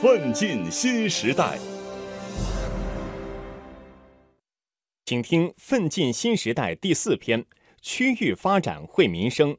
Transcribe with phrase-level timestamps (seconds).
[0.00, 1.58] 奋进新时代，
[5.06, 7.44] 请听《奋进新时代》第四篇：
[7.82, 9.56] 区域发展惠民生，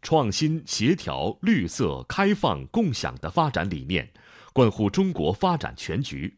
[0.00, 4.08] 创新、协调、绿色、开放、共享的发展理念，
[4.52, 6.32] 关乎中国发展全局。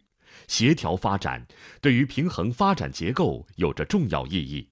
[0.48, 1.46] 协调发展
[1.82, 4.70] 对于平衡发展结构有着重要意义。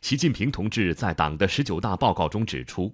[0.00, 2.92] 习近平同志在党的十九大报告中指出，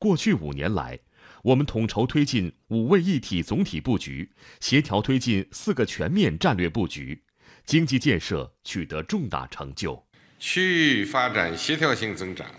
[0.00, 0.98] 过去五年来。
[1.46, 7.22] 我们统筹推进五位一体总体布局，协调推进四个全面战略布局，
[7.64, 10.04] 经济建设取得重大成就，
[10.40, 12.50] 区域发展协调性增长，“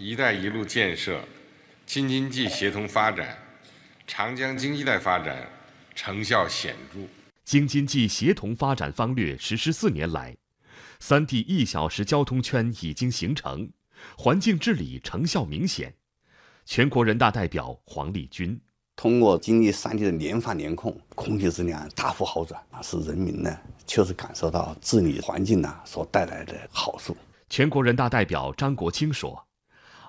[0.00, 1.22] 一带一路”建设、
[1.84, 3.36] 京津冀协同发展、
[4.06, 5.46] 长江经济带发展
[5.94, 7.00] 成效显著。
[7.44, 10.34] 京津冀协同发展方略实施四年来，
[10.98, 13.70] 三地一小时交通圈已经形成，
[14.16, 15.92] 环境治理成效明显。
[16.70, 18.60] 全国人大代表黄立军
[18.94, 27.16] 通过经历三年的联防联控，空气质量大幅好转，使人民呢确实感受到治理环境呢所带来的好处。
[27.48, 29.46] 全国人大代表张国清说：“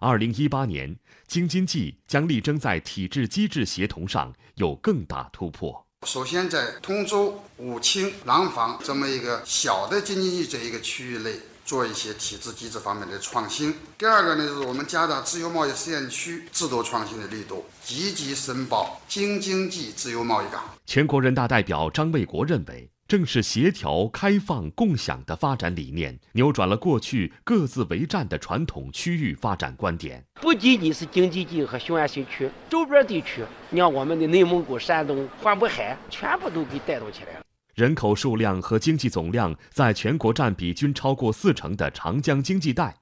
[0.02, 0.94] 二零一八年，
[1.28, 5.88] 京津冀将力争在体制机制协同上有更大突破。
[6.06, 11.32] 首先，在通州、武清、廊坊这么一个小的京津冀这一个区域内。”
[11.70, 13.72] 做一些体制机制方面的创新。
[13.96, 20.64] 第二个呢，就是我们加大自由贸易试验区制度创新的力度，积极申报京津冀自由贸易港。
[20.88, 30.26] 全国人大代表张卫国认为，正是协调、开放、共享的发展理念，扭转了过去各自为战的传统区域发展观点。
[30.42, 37.46] 不仅仅是京津冀和雄安新区周边地区，你像我们的内蒙古、山东、环渤海，全部都给带动起来了。
[37.80, 42.94] 人口数量和经济总量在全国占比均超过四成的长江经济带，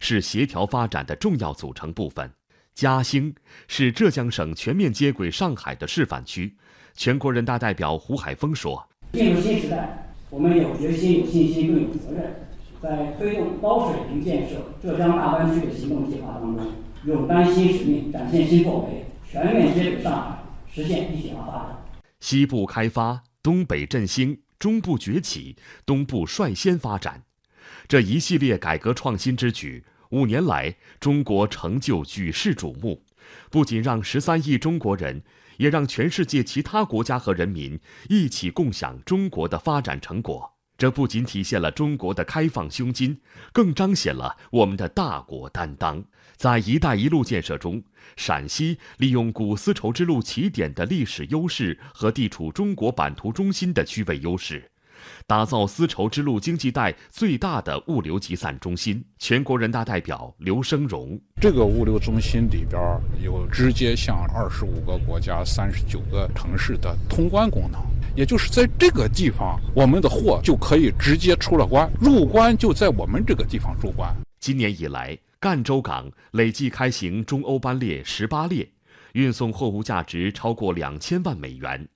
[0.00, 2.32] 是协调发展的重要组成部分。
[2.74, 3.34] 嘉兴
[3.68, 6.56] 是浙江省全面接轨上海的示范区。
[6.94, 12.46] 全国人大代表胡海峰说：“进入新时代，我们有决心、有信心、更有责任，
[12.80, 16.66] 在推动高水平建设浙江大湾区的行动计划当中，
[17.04, 20.38] 勇担新使命，展现新作为，全面接轨上海，
[20.72, 21.76] 实现一体化发展。”
[22.20, 23.22] 西部开发。
[23.44, 27.24] 东北振兴，中部崛起，东部率先发展，
[27.86, 33.04] 这一系列改革创新之举，五年来中国成就举世瞩目，
[33.50, 35.22] 不仅让十三亿中国人，
[35.58, 37.78] 也让全世界其他国家和人民
[38.08, 40.53] 一起共享中国的发展成果。
[40.76, 43.18] 这不仅体现了中国的开放胸襟，
[43.52, 46.02] 更彰显了我们的大国担当。
[46.36, 47.82] 在“一带一路”建设中，
[48.16, 54.70] 陕西利用古丝绸之路起点的历史优势和地处中国版图中心的区位优势。
[55.26, 59.04] 打造丝绸之路经济带最大的物流集散中心。
[59.18, 62.80] 全国人大代表刘生荣，这个物流中心里边
[63.22, 67.80] 有直接向二十五个国家、三十九个城市的通关功能，
[68.16, 74.14] 也就是在这个地方，我们的货就可以直接出了关，入关就在我们这个地方入关。
[74.38, 78.68] 今年以来，赣州港累计开行中欧班列十八列，
[79.14, 81.88] 运送货物价值超过两千万美元。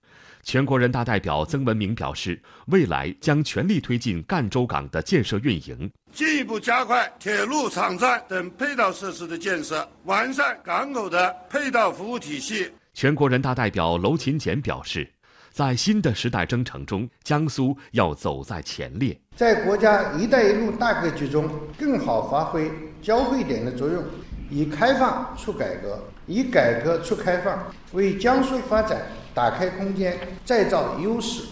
[0.42, 12.68] 全国人大代表曾文明表示，未来将全力推进赣州港的建设运营，进一步加快铁路、场站等配套设施的建设，完善港口的配套服务体系。
[12.94, 15.08] 全国人大代表娄勤俭表示，
[15.50, 22.70] 在新的时代征程中，江苏要走在前列，在国家“一带一路”大格局中更好发挥
[23.02, 24.04] 交汇点的作用，
[24.50, 29.02] 以开放促改革，以改革促开放，为江苏发展。
[29.34, 31.44] 打开空间，再造优势。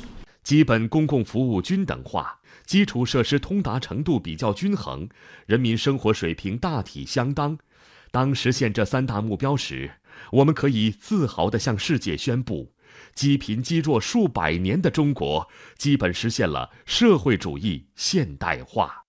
[0.42, 5.08] 基本公共服务均等化，基础设施通达程度比较均衡，
[5.46, 7.56] 人民生活水平大体相当。
[8.10, 9.92] 当实现这三大目标时，
[10.32, 12.72] 我们可以自豪地向世界宣布：
[13.14, 15.48] 积贫积弱数百年的中国，
[15.78, 19.06] 基本实现了社会主义现代化。